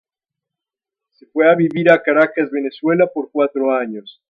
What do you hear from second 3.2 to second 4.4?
cuatro años.